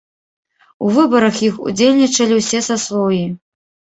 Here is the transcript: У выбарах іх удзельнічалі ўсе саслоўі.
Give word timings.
У 0.85 0.93
выбарах 0.95 1.35
іх 1.49 1.59
удзельнічалі 1.67 2.33
ўсе 2.39 2.59
саслоўі. 2.71 3.23